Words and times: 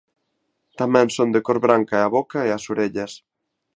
Tamén 0.79 1.07
son 1.15 1.29
de 1.35 1.41
cor 1.45 1.59
branca 1.65 1.95
a 2.01 2.11
boca 2.17 2.39
e 2.47 2.49
as 2.57 2.63
orellas. 2.73 3.11